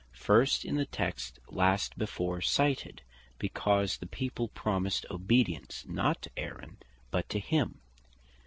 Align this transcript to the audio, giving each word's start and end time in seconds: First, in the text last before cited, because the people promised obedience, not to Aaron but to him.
First, 0.17 0.65
in 0.65 0.77
the 0.77 0.87
text 0.87 1.37
last 1.47 1.95
before 1.95 2.41
cited, 2.41 3.03
because 3.37 3.97
the 3.97 4.07
people 4.07 4.47
promised 4.47 5.05
obedience, 5.11 5.85
not 5.87 6.23
to 6.23 6.31
Aaron 6.35 6.77
but 7.11 7.29
to 7.29 7.39
him. 7.39 7.81